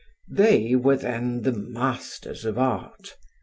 [0.31, 3.15] They were then the masters of art.